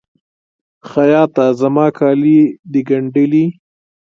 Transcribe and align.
خیاطه! 0.91 1.45
زما 1.61 1.85
کالي 1.97 2.39
د 2.71 2.73
ګنډلي؟ 2.87 3.45